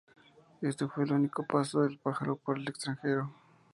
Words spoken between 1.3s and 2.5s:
paso del "Pájaro"